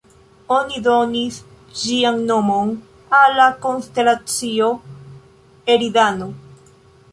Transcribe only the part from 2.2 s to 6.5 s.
nomon al la konstelacio Eridano.